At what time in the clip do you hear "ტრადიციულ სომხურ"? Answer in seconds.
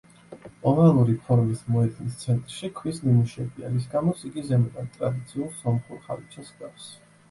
4.99-6.05